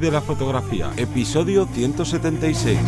de 0.00 0.10
la 0.10 0.22
fotografía, 0.22 0.90
episodio 0.96 1.66
176. 1.66 2.78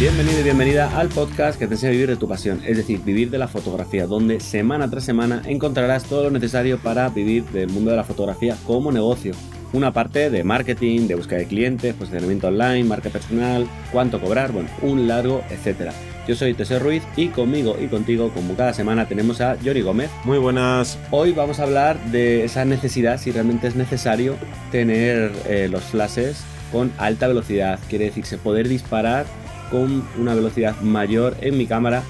Bienvenido 0.00 0.40
y 0.40 0.42
bienvenida 0.42 0.98
al 0.98 1.08
podcast 1.10 1.56
que 1.56 1.68
te 1.68 1.74
enseña 1.74 1.90
a 1.90 1.92
vivir 1.92 2.08
de 2.08 2.16
tu 2.16 2.26
pasión, 2.26 2.60
es 2.66 2.76
decir, 2.76 3.00
vivir 3.04 3.30
de 3.30 3.38
la 3.38 3.46
fotografía, 3.46 4.08
donde 4.08 4.40
semana 4.40 4.90
tras 4.90 5.04
semana 5.04 5.40
encontrarás 5.46 6.02
todo 6.04 6.24
lo 6.24 6.30
necesario 6.30 6.78
para 6.78 7.08
vivir 7.10 7.44
del 7.44 7.70
mundo 7.70 7.92
de 7.92 7.96
la 7.96 8.04
fotografía 8.04 8.56
como 8.66 8.90
negocio. 8.90 9.34
Una 9.72 9.92
parte 9.92 10.30
de 10.30 10.42
marketing, 10.42 11.06
de 11.06 11.14
búsqueda 11.14 11.38
de 11.38 11.46
clientes, 11.46 11.94
posicionamiento 11.94 12.48
online, 12.48 12.82
marca 12.82 13.08
personal, 13.08 13.68
cuánto 13.92 14.20
cobrar, 14.20 14.50
bueno, 14.50 14.68
un 14.82 15.06
largo, 15.06 15.42
etcétera. 15.48 15.92
Yo 16.26 16.34
soy 16.34 16.54
Teseo 16.54 16.78
Ruiz 16.78 17.02
y 17.16 17.28
conmigo 17.28 17.76
y 17.78 17.86
contigo, 17.86 18.30
como 18.30 18.54
cada 18.54 18.72
semana, 18.72 19.06
tenemos 19.06 19.42
a 19.42 19.60
Yori 19.60 19.82
Gómez. 19.82 20.10
Muy 20.24 20.38
buenas. 20.38 20.98
Hoy 21.10 21.32
vamos 21.32 21.60
a 21.60 21.64
hablar 21.64 22.02
de 22.06 22.44
esa 22.44 22.64
necesidad, 22.64 23.20
si 23.20 23.30
realmente 23.30 23.66
es 23.66 23.76
necesario 23.76 24.36
tener 24.72 25.32
eh, 25.46 25.68
los 25.70 25.84
flashes 25.84 26.42
con 26.72 26.92
alta 26.96 27.28
velocidad. 27.28 27.78
Quiere 27.90 28.06
decirse 28.06 28.38
poder 28.38 28.68
disparar 28.68 29.26
con 29.70 30.02
una 30.18 30.34
velocidad 30.34 30.80
mayor 30.80 31.36
en 31.42 31.58
mi 31.58 31.66
cámara. 31.66 32.02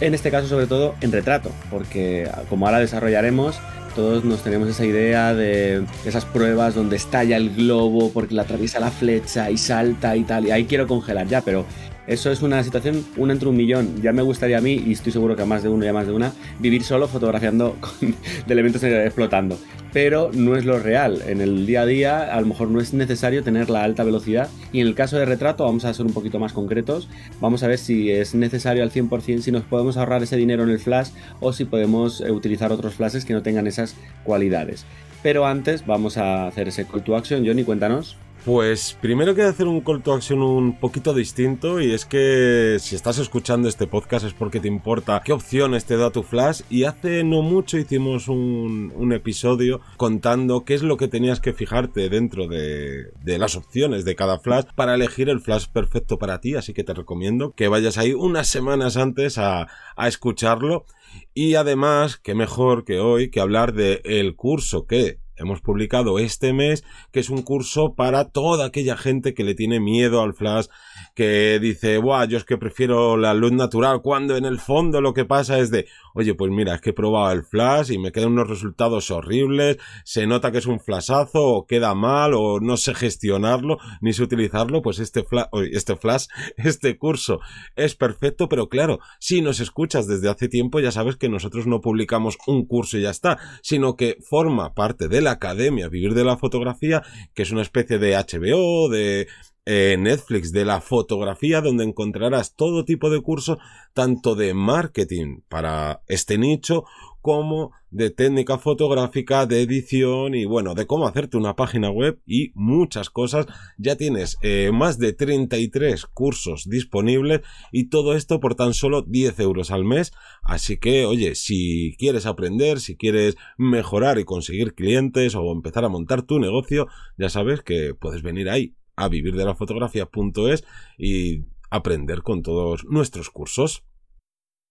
En 0.00 0.14
este 0.14 0.30
caso, 0.30 0.48
sobre 0.48 0.66
todo 0.66 0.94
en 1.02 1.12
retrato, 1.12 1.50
porque 1.70 2.30
como 2.48 2.66
ahora 2.66 2.78
desarrollaremos, 2.78 3.60
todos 3.94 4.24
nos 4.24 4.42
tenemos 4.42 4.68
esa 4.68 4.86
idea 4.86 5.34
de 5.34 5.84
esas 6.06 6.24
pruebas 6.24 6.74
donde 6.74 6.96
estalla 6.96 7.36
el 7.36 7.54
globo 7.54 8.12
porque 8.12 8.34
la 8.34 8.42
atraviesa 8.42 8.80
la 8.80 8.90
flecha 8.90 9.50
y 9.50 9.58
salta 9.58 10.16
y 10.16 10.24
tal. 10.24 10.46
Y 10.46 10.52
ahí 10.52 10.64
quiero 10.64 10.86
congelar 10.86 11.26
ya, 11.26 11.42
pero 11.42 11.66
eso 12.08 12.32
es 12.32 12.40
una 12.40 12.64
situación, 12.64 13.04
una 13.18 13.34
entre 13.34 13.48
un 13.50 13.56
millón. 13.56 14.00
Ya 14.00 14.12
me 14.14 14.22
gustaría 14.22 14.58
a 14.58 14.60
mí, 14.62 14.82
y 14.86 14.92
estoy 14.92 15.12
seguro 15.12 15.36
que 15.36 15.42
a 15.42 15.46
más 15.46 15.62
de 15.62 15.68
uno 15.68 15.84
y 15.84 15.88
a 15.88 15.92
más 15.92 16.06
de 16.06 16.14
una, 16.14 16.32
vivir 16.58 16.82
solo 16.82 17.06
fotografiando 17.06 17.76
con, 17.80 18.14
de 18.46 18.52
elementos 18.52 18.82
explotando. 18.82 19.58
Pero 19.92 20.30
no 20.32 20.56
es 20.56 20.64
lo 20.64 20.78
real. 20.78 21.22
En 21.26 21.42
el 21.42 21.66
día 21.66 21.82
a 21.82 21.86
día 21.86 22.34
a 22.34 22.40
lo 22.40 22.46
mejor 22.46 22.70
no 22.70 22.80
es 22.80 22.94
necesario 22.94 23.44
tener 23.44 23.68
la 23.68 23.84
alta 23.84 24.04
velocidad. 24.04 24.48
Y 24.72 24.80
en 24.80 24.86
el 24.86 24.94
caso 24.94 25.18
de 25.18 25.26
retrato 25.26 25.64
vamos 25.64 25.84
a 25.84 25.92
ser 25.92 26.06
un 26.06 26.14
poquito 26.14 26.38
más 26.38 26.54
concretos. 26.54 27.10
Vamos 27.40 27.62
a 27.62 27.68
ver 27.68 27.78
si 27.78 28.10
es 28.10 28.34
necesario 28.34 28.82
al 28.82 28.90
100%, 28.90 29.40
si 29.40 29.52
nos 29.52 29.64
podemos 29.64 29.98
ahorrar 29.98 30.22
ese 30.22 30.36
dinero 30.36 30.62
en 30.62 30.70
el 30.70 30.78
flash 30.78 31.10
o 31.40 31.52
si 31.52 31.66
podemos 31.66 32.22
eh, 32.22 32.30
utilizar 32.30 32.72
otros 32.72 32.94
flashes 32.94 33.26
que 33.26 33.34
no 33.34 33.42
tengan 33.42 33.66
esas 33.66 33.96
cualidades. 34.24 34.86
Pero 35.22 35.46
antes 35.46 35.84
vamos 35.84 36.16
a 36.16 36.46
hacer 36.46 36.68
ese 36.68 36.86
call 36.86 37.02
to 37.02 37.16
action. 37.16 37.44
Johnny, 37.44 37.64
cuéntanos. 37.64 38.16
Pues 38.48 38.96
primero 39.02 39.34
quiero 39.34 39.50
hacer 39.50 39.66
un 39.66 39.82
call 39.82 40.02
to 40.02 40.14
action 40.14 40.40
un 40.40 40.80
poquito 40.80 41.12
distinto 41.12 41.82
y 41.82 41.92
es 41.92 42.06
que 42.06 42.78
si 42.80 42.96
estás 42.96 43.18
escuchando 43.18 43.68
este 43.68 43.86
podcast 43.86 44.24
es 44.24 44.32
porque 44.32 44.58
te 44.58 44.68
importa 44.68 45.20
qué 45.22 45.34
opciones 45.34 45.84
te 45.84 45.98
da 45.98 46.10
tu 46.10 46.22
flash 46.22 46.62
y 46.70 46.84
hace 46.84 47.24
no 47.24 47.42
mucho 47.42 47.76
hicimos 47.76 48.26
un, 48.26 49.12
episodio 49.12 49.82
contando 49.98 50.64
qué 50.64 50.72
es 50.72 50.82
lo 50.82 50.96
que 50.96 51.08
tenías 51.08 51.40
que 51.40 51.52
fijarte 51.52 52.08
dentro 52.08 52.48
de, 52.48 53.12
las 53.22 53.54
opciones 53.54 54.06
de 54.06 54.16
cada 54.16 54.38
flash 54.38 54.64
para 54.74 54.94
elegir 54.94 55.28
el 55.28 55.40
flash 55.40 55.66
perfecto 55.66 56.18
para 56.18 56.40
ti. 56.40 56.54
Así 56.54 56.72
que 56.72 56.84
te 56.84 56.94
recomiendo 56.94 57.52
que 57.52 57.68
vayas 57.68 57.98
ahí 57.98 58.14
unas 58.14 58.48
semanas 58.48 58.96
antes 58.96 59.36
a, 59.36 59.66
escucharlo. 59.98 60.86
Y 61.34 61.56
además 61.56 62.16
qué 62.16 62.34
mejor 62.34 62.86
que 62.86 62.98
hoy 62.98 63.30
que 63.30 63.40
hablar 63.40 63.74
de 63.74 64.00
el 64.04 64.36
curso 64.36 64.86
que 64.86 65.18
hemos 65.38 65.60
publicado 65.60 66.18
este 66.18 66.52
mes, 66.52 66.84
que 67.12 67.20
es 67.20 67.30
un 67.30 67.42
curso 67.42 67.94
para 67.94 68.30
toda 68.30 68.66
aquella 68.66 68.96
gente 68.96 69.34
que 69.34 69.44
le 69.44 69.54
tiene 69.54 69.80
miedo 69.80 70.22
al 70.22 70.34
flash, 70.34 70.66
que 71.14 71.58
dice, 71.60 71.98
Buah, 71.98 72.26
yo 72.26 72.38
es 72.38 72.44
que 72.44 72.58
prefiero 72.58 73.16
la 73.16 73.34
luz 73.34 73.52
natural, 73.52 74.02
cuando 74.02 74.36
en 74.36 74.44
el 74.44 74.58
fondo 74.58 75.00
lo 75.00 75.14
que 75.14 75.24
pasa 75.24 75.58
es 75.58 75.70
de, 75.70 75.86
oye, 76.14 76.34
pues 76.34 76.50
mira, 76.50 76.74
es 76.74 76.80
que 76.80 76.90
he 76.90 76.94
probado 76.94 77.32
el 77.32 77.44
flash 77.44 77.90
y 77.90 77.98
me 77.98 78.12
quedan 78.12 78.32
unos 78.32 78.48
resultados 78.48 79.10
horribles, 79.10 79.78
se 80.04 80.26
nota 80.26 80.52
que 80.52 80.58
es 80.58 80.66
un 80.66 80.80
flashazo, 80.80 81.42
o 81.44 81.66
queda 81.66 81.94
mal, 81.94 82.34
o 82.34 82.60
no 82.60 82.76
sé 82.76 82.94
gestionarlo, 82.94 83.78
ni 84.00 84.12
sé 84.12 84.22
utilizarlo, 84.22 84.82
pues 84.82 84.98
este 84.98 85.24
flash, 85.24 85.46
este 85.72 85.96
flash, 85.96 86.26
este 86.56 86.98
curso 86.98 87.40
es 87.76 87.94
perfecto, 87.94 88.48
pero 88.48 88.68
claro, 88.68 89.00
si 89.18 89.40
nos 89.40 89.60
escuchas 89.60 90.06
desde 90.06 90.28
hace 90.28 90.48
tiempo, 90.48 90.80
ya 90.80 90.92
sabes 90.92 91.16
que 91.16 91.28
nosotros 91.28 91.66
no 91.66 91.80
publicamos 91.80 92.38
un 92.46 92.66
curso 92.66 92.98
y 92.98 93.02
ya 93.02 93.10
está, 93.10 93.38
sino 93.62 93.96
que 93.96 94.18
forma 94.22 94.74
parte 94.74 95.08
de 95.08 95.20
la 95.20 95.27
academia 95.30 95.88
Vivir 95.88 96.14
de 96.14 96.24
la 96.24 96.36
Fotografía, 96.36 97.02
que 97.34 97.42
es 97.42 97.50
una 97.50 97.62
especie 97.62 97.98
de 97.98 98.16
HBO, 98.16 98.88
de 98.88 99.28
eh, 99.66 99.96
Netflix 99.98 100.50
de 100.50 100.64
la 100.64 100.80
fotografía, 100.80 101.60
donde 101.60 101.84
encontrarás 101.84 102.54
todo 102.54 102.86
tipo 102.86 103.10
de 103.10 103.20
cursos, 103.20 103.58
tanto 103.92 104.34
de 104.34 104.54
marketing 104.54 105.40
para 105.48 106.00
este 106.08 106.38
nicho, 106.38 106.84
como 107.20 107.72
de 107.90 108.10
técnica 108.10 108.58
fotográfica, 108.58 109.46
de 109.46 109.62
edición 109.62 110.34
y 110.34 110.44
bueno, 110.44 110.74
de 110.74 110.86
cómo 110.86 111.06
hacerte 111.06 111.36
una 111.36 111.56
página 111.56 111.90
web 111.90 112.20
y 112.26 112.52
muchas 112.54 113.10
cosas. 113.10 113.46
Ya 113.76 113.96
tienes 113.96 114.36
eh, 114.42 114.70
más 114.72 114.98
de 114.98 115.12
33 115.12 116.06
cursos 116.06 116.68
disponibles 116.68 117.40
y 117.72 117.88
todo 117.88 118.14
esto 118.14 118.40
por 118.40 118.54
tan 118.54 118.74
solo 118.74 119.02
10 119.02 119.40
euros 119.40 119.70
al 119.70 119.84
mes. 119.84 120.12
Así 120.42 120.78
que, 120.78 121.06
oye, 121.06 121.34
si 121.34 121.96
quieres 121.98 122.26
aprender, 122.26 122.80
si 122.80 122.96
quieres 122.96 123.36
mejorar 123.56 124.18
y 124.18 124.24
conseguir 124.24 124.74
clientes 124.74 125.34
o 125.34 125.52
empezar 125.52 125.84
a 125.84 125.88
montar 125.88 126.22
tu 126.22 126.38
negocio, 126.38 126.88
ya 127.16 127.28
sabes 127.28 127.62
que 127.62 127.94
puedes 127.94 128.22
venir 128.22 128.48
ahí 128.48 128.74
a 128.96 129.08
vivirdelafotografía.es 129.08 130.64
y 130.98 131.44
aprender 131.70 132.22
con 132.22 132.42
todos 132.42 132.84
nuestros 132.84 133.30
cursos. 133.30 133.84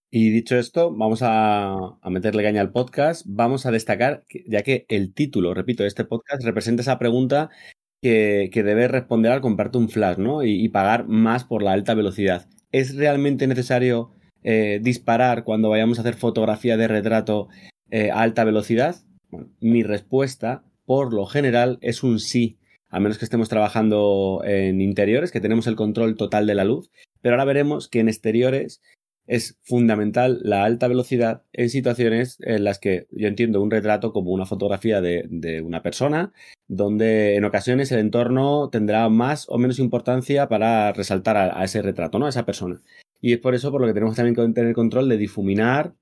Y 0.10 0.30
dicho 0.30 0.56
esto, 0.58 0.96
vamos 0.96 1.20
a, 1.22 1.98
meterle 2.06 2.44
caña 2.44 2.62
al 2.62 2.72
podcast. 2.72 3.26
Vamos 3.28 3.66
a 3.66 3.72
destacar, 3.72 4.26
ya 4.46 4.64
que 4.64 4.86
el 4.88 5.14
título, 5.14 5.54
repito, 5.54 5.84
de 5.84 5.90
este 5.90 6.06
podcast 6.06 6.44
representa 6.44 6.82
esa 6.82 6.98
pregunta 6.98 7.50
que, 8.02 8.50
que 8.54 8.64
debes 8.64 8.90
responder 8.90 9.34
al 9.34 9.42
comprarte 9.42 9.78
un 9.78 9.90
flash, 9.90 10.18
¿no? 10.18 10.44
Y, 10.44 10.70
pagar 10.70 11.08
más 11.08 11.44
por 11.44 11.62
la 11.62 11.74
alta 11.74 11.94
velocidad. 11.94 12.48
¿Es 12.72 12.96
realmente 12.96 13.48
necesario 13.48 14.12
eh, 14.44 14.80
disparar 14.82 15.44
cuando 15.44 15.70
vayamos 15.70 15.98
a 15.98 16.02
hacer 16.02 16.16
fotografía 16.16 16.78
de 16.78 16.88
retrato 16.88 17.50
eh, 17.92 18.12
a 18.12 18.22
alta 18.22 18.44
velocidad? 18.44 18.96
mi 19.60 19.84
respuesta, 19.84 20.64
por 20.86 21.14
lo 21.14 21.26
general, 21.26 21.80
es 21.82 22.02
un 22.02 22.22
sí 22.22 22.58
a 22.90 23.00
menos 23.00 23.18
que 23.18 23.26
estemos 23.26 23.50
trabajando 23.50 24.42
en 24.46 24.82
interiores, 24.82 25.32
que 25.32 25.42
tenemos 25.42 25.68
el 25.68 25.76
control 25.76 26.16
total 26.16 26.48
de 26.48 26.56
la 26.56 26.64
luz, 26.64 26.90
pero 27.22 27.36
ahora 27.36 27.46
veremos 27.46 27.90
que 27.90 28.00
en 28.00 28.08
exteriores 28.08 28.82
es 29.28 29.58
fundamental 29.64 30.40
la 30.44 30.64
alta 30.64 30.88
velocidad 30.88 31.44
en 31.54 31.70
situaciones 31.70 32.38
en 32.42 32.64
las 32.64 32.80
que 32.80 33.08
yo 33.12 33.28
entiendo 33.28 33.62
un 33.62 33.72
retrato 33.72 34.14
como 34.14 34.32
una 34.32 34.46
fotografía 34.46 35.02
de, 35.02 35.62
una 35.64 35.84
persona, 35.84 36.34
donde 36.68 37.36
en 37.36 37.46
ocasiones 37.46 37.92
el 37.92 38.00
entorno 38.00 38.70
tendrá 38.70 39.10
más 39.10 39.46
o 39.50 39.58
menos 39.58 39.80
importancia 39.80 40.48
para 40.48 40.94
resaltar 40.94 41.38
a, 41.38 41.60
a 41.60 41.66
ese 41.66 41.82
retrato, 41.82 42.20
¿no? 42.20 42.26
A 42.26 42.30
esa 42.30 42.46
persona. 42.46 42.82
Y 43.20 43.34
es 43.34 43.40
por 43.40 43.56
eso 43.56 43.72
por 43.72 43.82
lo 43.82 43.88
que 43.88 43.94
tenemos 43.94 44.16
también 44.16 44.36
que 44.36 44.54
tener 44.54 44.74
control 44.74 45.10
de 45.10 45.18
difuminar, 45.18 45.96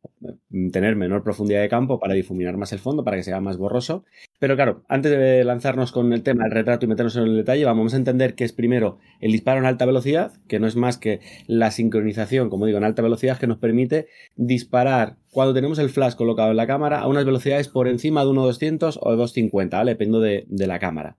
tener 0.71 0.95
menor 0.95 1.23
profundidad 1.23 1.61
de 1.61 1.69
campo 1.69 1.99
para 1.99 2.13
difuminar 2.13 2.57
más 2.57 2.73
el 2.73 2.79
fondo, 2.79 3.03
para 3.03 3.15
que 3.15 3.23
sea 3.23 3.39
más 3.39 3.57
borroso. 3.57 4.03
Pero 4.39 4.55
claro, 4.55 4.83
antes 4.89 5.11
de 5.11 5.43
lanzarnos 5.45 5.91
con 5.91 6.11
el 6.11 6.23
tema 6.23 6.43
del 6.43 6.51
retrato 6.51 6.85
y 6.85 6.89
meternos 6.89 7.15
en 7.15 7.23
el 7.23 7.37
detalle, 7.37 7.63
vamos 7.63 7.93
a 7.93 7.97
entender 7.97 8.35
que 8.35 8.43
es 8.43 8.51
primero 8.51 8.99
el 9.21 9.31
disparo 9.31 9.59
en 9.59 9.65
alta 9.65 9.85
velocidad, 9.85 10.33
que 10.47 10.59
no 10.59 10.67
es 10.67 10.75
más 10.75 10.97
que 10.97 11.21
la 11.47 11.71
sincronización, 11.71 12.49
como 12.49 12.65
digo, 12.65 12.77
en 12.77 12.83
alta 12.83 13.01
velocidad, 13.01 13.37
que 13.37 13.47
nos 13.47 13.59
permite 13.59 14.07
disparar 14.35 15.17
cuando 15.31 15.53
tenemos 15.53 15.79
el 15.79 15.89
flash 15.89 16.15
colocado 16.15 16.51
en 16.51 16.57
la 16.57 16.67
cámara 16.67 16.99
a 16.99 17.07
unas 17.07 17.25
velocidades 17.25 17.69
por 17.69 17.87
encima 17.87 18.25
de 18.25 18.31
1.200 18.31 18.99
o 19.01 19.15
2.50, 19.15 19.71
¿vale? 19.71 19.91
Dependiendo 19.91 20.19
de, 20.19 20.45
de 20.49 20.67
la 20.67 20.79
cámara. 20.79 21.17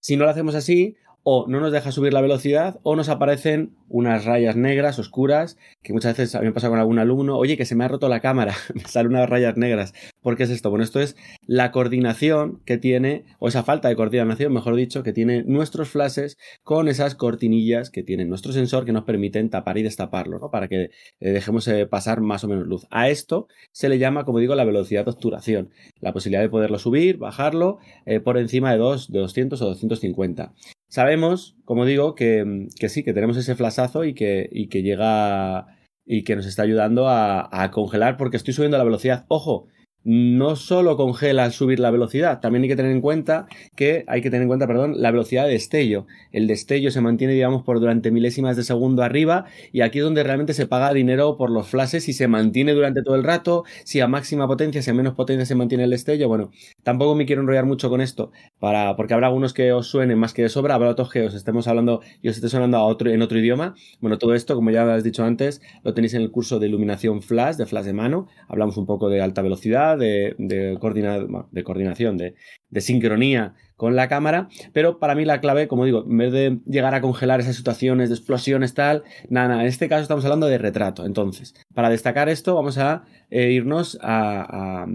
Si 0.00 0.16
no 0.16 0.24
lo 0.24 0.30
hacemos 0.30 0.54
así, 0.54 0.96
o 1.28 1.44
no 1.48 1.58
nos 1.58 1.72
deja 1.72 1.90
subir 1.90 2.12
la 2.12 2.20
velocidad 2.20 2.78
o 2.84 2.94
nos 2.94 3.08
aparecen 3.08 3.74
unas 3.88 4.24
rayas 4.24 4.54
negras 4.54 5.00
oscuras 5.00 5.58
que 5.82 5.92
muchas 5.92 6.16
veces 6.16 6.36
a 6.36 6.38
mí 6.38 6.46
me 6.46 6.52
pasa 6.52 6.68
con 6.68 6.78
algún 6.78 7.00
alumno, 7.00 7.36
oye, 7.36 7.56
que 7.56 7.64
se 7.64 7.74
me 7.74 7.82
ha 7.82 7.88
roto 7.88 8.08
la 8.08 8.20
cámara, 8.20 8.54
me 8.74 8.82
salen 8.82 9.10
unas 9.10 9.28
rayas 9.28 9.56
negras. 9.56 9.92
¿Por 10.22 10.36
qué 10.36 10.44
es 10.44 10.50
esto? 10.50 10.70
Bueno, 10.70 10.84
esto 10.84 11.00
es 11.00 11.16
la 11.44 11.72
coordinación 11.72 12.60
que 12.64 12.78
tiene, 12.78 13.24
o 13.40 13.48
esa 13.48 13.64
falta 13.64 13.88
de 13.88 13.96
coordinación, 13.96 14.52
mejor 14.52 14.76
dicho, 14.76 15.02
que 15.02 15.12
tiene 15.12 15.42
nuestros 15.42 15.88
flashes 15.88 16.38
con 16.62 16.86
esas 16.86 17.16
cortinillas 17.16 17.90
que 17.90 18.04
tiene 18.04 18.24
nuestro 18.24 18.52
sensor 18.52 18.84
que 18.84 18.92
nos 18.92 19.02
permiten 19.02 19.50
tapar 19.50 19.78
y 19.78 19.82
destaparlo, 19.82 20.38
¿no? 20.38 20.52
Para 20.52 20.68
que 20.68 20.84
eh, 20.84 20.90
dejemos 21.30 21.66
eh, 21.66 21.86
pasar 21.86 22.20
más 22.20 22.44
o 22.44 22.48
menos 22.48 22.68
luz. 22.68 22.86
A 22.90 23.08
esto 23.08 23.48
se 23.72 23.88
le 23.88 23.98
llama, 23.98 24.24
como 24.24 24.38
digo, 24.38 24.54
la 24.54 24.64
velocidad 24.64 25.04
de 25.04 25.10
obturación, 25.10 25.70
la 25.98 26.12
posibilidad 26.12 26.42
de 26.42 26.50
poderlo 26.50 26.78
subir, 26.78 27.18
bajarlo 27.18 27.78
eh, 28.04 28.20
por 28.20 28.38
encima 28.38 28.70
de 28.70 28.78
2, 28.78 29.10
de 29.10 29.18
200 29.18 29.60
o 29.60 29.66
250. 29.66 30.54
Sabemos, 30.96 31.58
como 31.66 31.84
digo, 31.84 32.14
que, 32.14 32.68
sí, 32.88 33.04
que 33.04 33.12
tenemos 33.12 33.36
ese 33.36 33.54
flasazo 33.54 34.06
y 34.06 34.14
que, 34.14 34.48
y 34.50 34.68
que 34.68 34.80
llega 34.82 35.66
y 36.06 36.24
que 36.24 36.36
nos 36.36 36.46
está 36.46 36.62
ayudando 36.62 37.06
a, 37.10 37.70
congelar 37.70 38.16
porque 38.16 38.38
estoy 38.38 38.54
subiendo 38.54 38.78
la 38.78 38.84
velocidad. 38.84 39.26
Ojo, 39.28 39.68
no 40.08 40.54
solo 40.54 40.96
congela 40.96 41.42
al 41.42 41.52
subir 41.52 41.80
la 41.80 41.90
velocidad, 41.90 42.38
también 42.38 42.62
hay 42.62 42.68
que 42.68 42.76
tener 42.76 42.92
en 42.92 43.00
cuenta 43.00 43.48
que 43.74 44.04
hay 44.06 44.22
que 44.22 44.30
tener 44.30 44.42
en 44.42 44.48
cuenta, 44.48 44.68
perdón, 44.68 45.02
la 45.02 45.10
velocidad 45.10 45.46
de 45.46 45.50
destello. 45.50 46.06
El 46.30 46.46
destello 46.46 46.92
se 46.92 47.00
mantiene, 47.00 47.32
digamos, 47.32 47.64
por 47.64 47.80
durante 47.80 48.12
milésimas 48.12 48.56
de 48.56 48.62
segundo 48.62 49.02
arriba 49.02 49.46
y 49.72 49.80
aquí 49.80 49.98
es 49.98 50.04
donde 50.04 50.22
realmente 50.22 50.54
se 50.54 50.68
paga 50.68 50.94
dinero 50.94 51.36
por 51.36 51.50
los 51.50 51.66
flashes 51.66 52.08
y 52.08 52.12
se 52.12 52.28
mantiene 52.28 52.72
durante 52.72 53.02
todo 53.02 53.16
el 53.16 53.24
rato, 53.24 53.64
si 53.82 53.98
a 53.98 54.06
máxima 54.06 54.46
potencia, 54.46 54.80
si 54.80 54.90
a 54.90 54.94
menos 54.94 55.14
potencia 55.14 55.44
se 55.44 55.56
mantiene 55.56 55.82
el 55.82 55.90
destello. 55.90 56.28
Bueno, 56.28 56.52
tampoco 56.84 57.16
me 57.16 57.26
quiero 57.26 57.42
enrollar 57.42 57.66
mucho 57.66 57.90
con 57.90 58.00
esto, 58.00 58.30
para, 58.60 58.94
porque 58.94 59.12
habrá 59.12 59.26
algunos 59.26 59.54
que 59.54 59.72
os 59.72 59.88
suenen 59.88 60.18
más 60.20 60.32
que 60.32 60.42
de 60.42 60.48
sobra, 60.50 60.76
habrá 60.76 60.90
otros 60.90 61.10
que 61.10 61.22
os 61.22 61.34
estemos 61.34 61.66
hablando 61.66 62.00
y 62.22 62.28
os 62.28 62.36
esté 62.36 62.48
sonando 62.48 62.76
a 62.76 62.84
otro, 62.84 63.10
en 63.10 63.22
otro 63.22 63.40
idioma. 63.40 63.74
Bueno, 64.00 64.18
todo 64.18 64.34
esto, 64.34 64.54
como 64.54 64.70
ya 64.70 64.94
has 64.94 65.02
dicho 65.02 65.24
antes, 65.24 65.60
lo 65.82 65.94
tenéis 65.94 66.14
en 66.14 66.22
el 66.22 66.30
curso 66.30 66.60
de 66.60 66.68
iluminación 66.68 67.22
flash, 67.22 67.56
de 67.56 67.66
flash 67.66 67.86
de 67.86 67.92
mano. 67.92 68.28
Hablamos 68.46 68.76
un 68.76 68.86
poco 68.86 69.08
de 69.08 69.20
alta 69.20 69.42
velocidad, 69.42 69.95
de, 69.96 70.76
coordinación, 70.80 72.16
de, 72.16 72.34
de 72.70 72.80
sincronía 72.80 73.54
con 73.76 73.94
la 73.94 74.08
cámara, 74.08 74.48
pero 74.72 74.98
para 74.98 75.14
mí 75.14 75.24
la 75.24 75.40
clave, 75.40 75.68
como 75.68 75.84
digo, 75.84 76.04
en 76.08 76.16
vez 76.16 76.32
de 76.32 76.58
llegar 76.66 76.94
a 76.94 77.00
congelar 77.00 77.40
esas 77.40 77.56
situaciones 77.56 78.08
de 78.08 78.14
explosiones 78.14 78.74
tal, 78.74 79.04
nada, 79.28 79.48
nada 79.48 79.62
en 79.62 79.68
este 79.68 79.88
caso 79.88 80.02
estamos 80.02 80.24
hablando 80.24 80.46
de 80.46 80.58
retrato. 80.58 81.04
Entonces, 81.04 81.54
para 81.74 81.90
destacar 81.90 82.28
esto, 82.28 82.54
vamos 82.54 82.78
a 82.78 83.04
eh, 83.30 83.50
irnos 83.50 83.98
a, 84.00 84.82
a, 84.82 84.86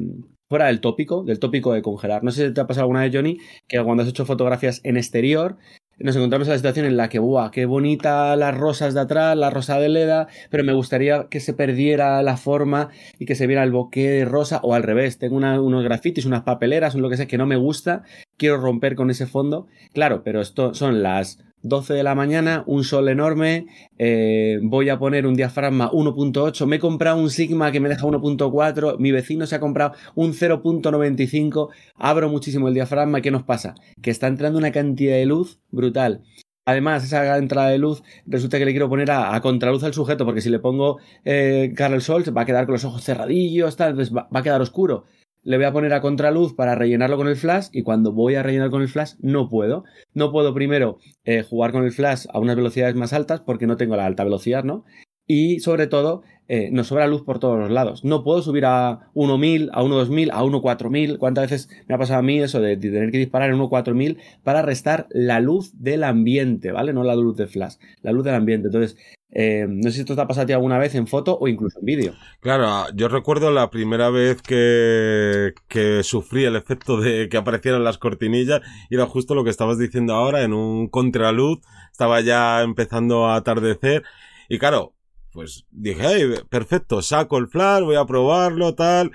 fuera 0.50 0.66
del 0.66 0.82
tópico, 0.82 1.24
del 1.24 1.40
tópico 1.40 1.74
de 1.74 1.82
congelar. 1.82 2.24
No 2.24 2.32
sé 2.32 2.48
si 2.48 2.54
te 2.54 2.60
ha 2.62 2.68
pasado 2.68 2.84
alguna 2.84 3.02
vez, 3.02 3.12
Johnny, 3.14 3.38
que 3.68 3.82
cuando 3.84 4.04
has 4.04 4.10
hecho 4.10 4.26
fotografías 4.26 4.82
en 4.84 4.98
exterior, 4.98 5.58
nos 6.04 6.16
encontramos 6.16 6.48
en 6.48 6.54
la 6.54 6.58
situación 6.58 6.86
en 6.86 6.98
la 6.98 7.10
que, 7.10 7.20
¡buah! 7.20 7.52
¡Qué 7.52 7.66
bonita 7.66 8.36
las 8.36 8.58
rosas 8.58 8.94
de 8.94 9.02
atrás, 9.02 9.38
la 9.38 9.50
rosa 9.50 9.80
de 9.80 9.90
Leda! 9.90 10.28
Pero 10.50 10.64
me 10.64 10.74
gustaría 10.74 11.28
que 11.30 11.40
se 11.40 11.54
perdiera 11.54 12.22
la 12.24 12.38
forma 12.38 12.90
y 13.20 13.26
que 13.26 13.36
se 13.36 13.48
viera 13.48 13.64
el 13.64 13.72
bokeh 13.72 14.10
de 14.10 14.26
rosa, 14.26 14.60
o 14.64 14.74
al 14.74 14.84
revés. 14.84 15.18
Tengo 15.18 15.38
unos 15.38 15.84
grafitis, 15.84 16.26
unas 16.26 16.44
papeleras, 16.44 16.96
o 16.96 17.00
lo 17.00 17.10
que 17.10 17.18
sea, 17.18 17.28
que 17.28 17.38
no 17.38 17.46
me 17.46 17.56
gusta. 17.56 18.04
Quiero 18.38 18.58
romper 18.58 18.96
con 18.96 19.10
ese 19.10 19.28
fondo. 19.28 19.68
Claro, 19.94 20.24
pero 20.24 20.42
esto 20.42 20.74
son 20.74 21.04
las 21.04 21.40
12 21.64 21.94
de 21.94 22.04
la 22.04 22.16
mañana, 22.16 22.64
un 22.68 22.84
sol 22.84 23.10
enorme, 23.10 23.68
eh, 23.98 24.60
voy 24.64 24.90
a 24.90 24.98
poner 24.98 25.26
un 25.26 25.36
diafragma 25.36 25.92
1.8, 25.92 26.66
me 26.66 26.78
he 26.78 26.80
comprado 26.80 27.18
un 27.18 27.30
Sigma 27.30 27.72
que 27.72 27.80
me 27.80 27.90
deja 27.90 28.06
1.4, 28.06 28.98
mi 28.98 29.12
vecino 29.12 29.46
se 29.46 29.56
ha 29.56 29.60
comprado 29.60 29.94
un 30.16 30.34
0.95, 30.34 31.70
abro 31.96 32.30
muchísimo 32.30 32.68
el 32.68 32.74
diafragma, 32.74 33.22
¿qué 33.22 33.32
nos 33.32 33.44
pasa? 33.44 33.76
Que 34.02 34.12
está 34.12 34.28
entrando 34.28 34.58
una 34.58 34.72
cantidad 34.72 35.16
de 35.16 35.26
luz 35.26 35.60
brutal. 35.70 36.24
Además, 36.66 37.04
esa 37.04 37.38
entrada 37.38 37.70
de 37.70 37.80
luz 37.80 38.04
resulta 38.26 38.60
que 38.60 38.66
le 38.66 38.72
quiero 38.72 38.88
poner 38.88 39.10
a, 39.12 39.40
contraluz 39.42 39.84
al 39.84 39.94
sujeto, 39.94 40.26
porque 40.26 40.42
si 40.42 40.50
le 40.50 40.60
pongo 40.60 41.00
eh, 41.26 41.74
cara 41.76 41.96
al 41.96 42.02
sol, 42.02 42.24
va 42.36 42.44
a 42.44 42.46
quedar 42.46 42.66
con 42.66 42.74
los 42.74 42.86
ojos 42.86 43.04
cerradillos, 43.04 43.76
tal, 43.76 43.96
pues 43.96 44.16
va, 44.16 44.30
va 44.34 44.40
a 44.42 44.44
quedar 44.44 44.62
oscuro 44.62 45.06
le 45.44 45.58
voy 45.58 45.66
a 45.66 45.72
poner 45.72 45.94
a 45.94 46.02
contraluz 46.02 46.54
para 46.54 46.76
rellenarlo 46.76 47.18
con 47.18 47.28
el 47.28 47.36
flash 47.36 47.68
y 47.72 47.84
cuando 47.84 48.12
voy 48.12 48.36
a 48.36 48.44
rellenar 48.44 48.70
con 48.70 48.82
el 48.82 48.88
flash 48.88 49.14
no 49.20 49.50
puedo. 49.50 49.84
No 50.14 50.32
puedo 50.32 50.54
primero 50.54 50.98
eh, 51.24 51.44
jugar 51.44 51.72
con 51.72 51.84
el 51.84 51.92
flash 51.92 52.26
a 52.32 52.40
unas 52.40 52.56
velocidades 52.56 52.96
más 52.96 53.14
altas 53.14 53.42
porque 53.42 53.68
no 53.68 53.78
tengo 53.78 53.96
la 53.96 54.06
alta 54.06 54.24
velocidad, 54.24 54.64
¿no? 54.64 54.86
Y 55.28 55.60
sobre 55.62 55.88
todo, 55.88 56.24
eh, 56.48 56.70
nos 56.72 56.88
sobra 56.88 57.08
luz 57.08 57.22
por 57.24 57.40
todos 57.40 57.58
los 57.58 57.72
lados. 57.72 58.04
No 58.04 58.24
puedo 58.24 58.42
subir 58.42 58.66
a 58.66 59.12
1.000, 59.14 59.70
a 59.72 59.82
1.2000, 59.82 60.30
a 60.34 60.44
1.4000. 60.44 61.18
¿Cuántas 61.18 61.50
veces 61.50 61.70
me 61.88 61.96
ha 61.96 61.98
pasado 61.98 62.20
a 62.20 62.24
mí 62.24 62.40
eso 62.40 62.60
de, 62.60 62.76
de 62.76 62.92
tener 62.92 63.12
que 63.12 63.20
disparar 63.20 63.50
en 63.50 63.58
1.4000 63.58 64.18
para 64.44 64.62
restar 64.62 65.08
la 65.12 65.40
luz 65.40 65.72
del 65.82 66.04
ambiente, 66.04 66.74
¿vale? 66.74 66.92
No 66.92 67.04
la 67.04 67.16
luz 67.16 67.38
del 67.38 67.48
flash, 67.48 67.76
la 68.02 68.12
luz 68.12 68.26
del 68.26 68.36
ambiente. 68.36 68.68
Entonces, 68.68 68.98
eh, 69.32 69.66
no 69.68 69.84
sé 69.84 69.92
si 69.92 70.00
esto 70.02 70.16
te 70.16 70.22
ha 70.22 70.28
pasado 70.28 70.44
a 70.44 70.48
ti 70.48 70.54
alguna 70.54 70.78
vez 70.78 70.94
en 70.96 71.08
foto 71.08 71.38
o 71.40 71.48
incluso 71.48 71.80
en 71.80 71.86
vídeo. 71.86 72.14
Claro, 72.42 72.94
yo 72.94 73.08
recuerdo 73.08 73.52
la 73.52 73.70
primera 73.70 74.10
vez 74.10 74.42
que, 74.42 75.54
que 75.68 76.04
sufrí 76.04 76.44
el 76.44 76.56
efecto 76.56 77.00
de 77.00 77.30
que 77.30 77.38
aparecieran 77.38 77.84
las 77.84 77.98
cortinillas 77.98 78.62
y 78.90 78.96
era 78.96 79.06
justo 79.06 79.34
lo 79.34 79.44
que 79.44 79.50
estabas 79.50 79.78
diciendo 79.78 80.14
ahora, 80.14 80.44
en 80.44 80.54
un 80.54 80.90
contraluz, 80.90 81.60
estaba 81.92 82.22
ya 82.22 82.62
empezando 82.62 83.28
a 83.28 83.36
atardecer 83.36 84.04
y 84.50 84.60
claro, 84.60 84.94
pues 85.32 85.66
dije, 85.72 86.02
hey, 86.02 86.44
perfecto, 86.50 87.02
saco 87.02 87.38
el 87.38 87.48
flash, 87.48 87.84
voy 87.84 87.96
a 87.96 88.06
probarlo, 88.06 88.76
tal, 88.76 89.12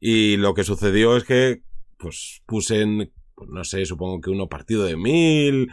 y 0.00 0.36
lo 0.38 0.54
que 0.54 0.64
sucedió 0.64 1.16
es 1.16 1.24
que, 1.24 1.62
pues 1.98 2.42
puse 2.46 2.80
en, 2.80 3.12
pues, 3.34 3.50
no 3.50 3.64
sé, 3.64 3.84
supongo 3.84 4.20
que 4.20 4.30
uno 4.30 4.48
partido 4.48 4.84
de 4.84 4.96
mil, 4.96 5.68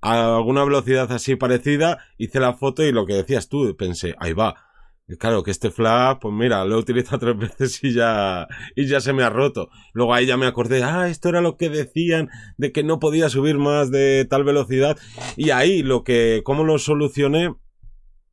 a 0.00 0.36
alguna 0.36 0.64
velocidad 0.64 1.10
así 1.12 1.36
parecida, 1.36 1.98
hice 2.18 2.40
la 2.40 2.54
foto 2.54 2.82
y 2.82 2.92
lo 2.92 3.06
que 3.06 3.14
decías 3.14 3.48
tú, 3.48 3.76
pensé, 3.76 4.14
ahí 4.18 4.32
va. 4.32 4.54
Claro, 5.18 5.42
que 5.42 5.50
este 5.50 5.70
flash, 5.70 6.18
pues 6.20 6.32
mira, 6.32 6.64
lo 6.64 6.76
he 6.76 6.78
utilizado 6.78 7.18
tres 7.34 7.36
veces 7.36 7.82
y 7.82 7.92
ya, 7.92 8.46
y 8.76 8.86
ya 8.86 9.00
se 9.00 9.12
me 9.12 9.22
ha 9.22 9.30
roto. 9.30 9.68
Luego 9.92 10.14
ahí 10.14 10.26
ya 10.26 10.36
me 10.36 10.46
acordé, 10.46 10.82
ah, 10.84 11.08
esto 11.08 11.28
era 11.28 11.40
lo 11.40 11.56
que 11.56 11.68
decían 11.68 12.28
de 12.58 12.72
que 12.72 12.84
no 12.84 13.00
podía 13.00 13.28
subir 13.28 13.58
más 13.58 13.90
de 13.90 14.26
tal 14.28 14.44
velocidad. 14.44 14.96
Y 15.36 15.50
ahí 15.50 15.82
lo 15.82 16.04
que, 16.04 16.42
cómo 16.44 16.64
lo 16.64 16.78
solucioné, 16.78 17.54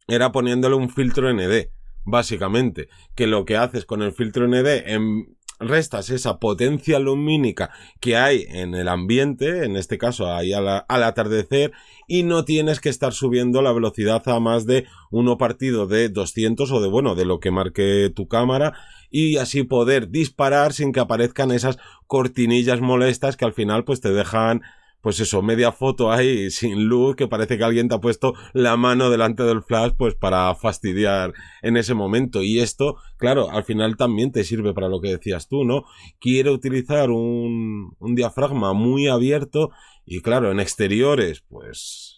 era 0.07 0.31
poniéndole 0.31 0.75
un 0.75 0.89
filtro 0.89 1.33
ND, 1.33 1.69
básicamente. 2.05 2.89
Que 3.15 3.27
lo 3.27 3.45
que 3.45 3.57
haces 3.57 3.85
con 3.85 4.01
el 4.01 4.13
filtro 4.13 4.47
ND 4.47 4.83
en, 4.85 5.36
restas 5.59 6.09
esa 6.09 6.39
potencia 6.39 6.99
lumínica 6.99 7.71
que 7.99 8.15
hay 8.15 8.45
en 8.49 8.75
el 8.75 8.87
ambiente, 8.87 9.65
en 9.65 9.75
este 9.75 9.97
caso 9.97 10.31
ahí 10.31 10.53
al, 10.53 10.67
atardecer, 10.87 11.71
y 12.07 12.23
no 12.23 12.45
tienes 12.45 12.79
que 12.79 12.89
estar 12.89 13.13
subiendo 13.13 13.61
la 13.61 13.73
velocidad 13.73 14.27
a 14.27 14.39
más 14.39 14.65
de 14.65 14.85
uno 15.11 15.37
partido 15.37 15.87
de 15.87 16.09
200 16.09 16.71
o 16.71 16.81
de, 16.81 16.87
bueno, 16.87 17.15
de 17.15 17.25
lo 17.25 17.39
que 17.39 17.51
marque 17.51 18.11
tu 18.15 18.27
cámara, 18.27 18.73
y 19.09 19.37
así 19.37 19.63
poder 19.63 20.09
disparar 20.09 20.73
sin 20.73 20.91
que 20.91 20.99
aparezcan 20.99 21.51
esas 21.51 21.77
cortinillas 22.07 22.81
molestas 22.81 23.37
que 23.37 23.45
al 23.45 23.53
final 23.53 23.83
pues 23.83 24.01
te 24.01 24.11
dejan 24.11 24.61
pues 25.01 25.19
eso, 25.19 25.41
media 25.41 25.71
foto 25.71 26.11
ahí 26.11 26.49
sin 26.51 26.85
luz 26.85 27.15
que 27.15 27.27
parece 27.27 27.57
que 27.57 27.63
alguien 27.63 27.87
te 27.87 27.95
ha 27.95 28.01
puesto 28.01 28.33
la 28.53 28.75
mano 28.77 29.09
delante 29.09 29.43
del 29.43 29.63
flash 29.63 29.93
pues 29.97 30.15
para 30.15 30.53
fastidiar 30.55 31.33
en 31.61 31.77
ese 31.77 31.93
momento. 31.93 32.43
Y 32.43 32.59
esto, 32.59 32.97
claro, 33.17 33.49
al 33.51 33.63
final 33.63 33.97
también 33.97 34.31
te 34.31 34.43
sirve 34.43 34.73
para 34.73 34.89
lo 34.89 34.99
que 34.99 35.09
decías 35.09 35.47
tú, 35.47 35.63
¿no? 35.63 35.85
Quiero 36.19 36.53
utilizar 36.53 37.09
un, 37.09 37.95
un 37.99 38.15
diafragma 38.15 38.73
muy 38.73 39.07
abierto 39.07 39.71
y 40.05 40.21
claro, 40.21 40.51
en 40.51 40.59
exteriores, 40.59 41.43
pues 41.47 42.17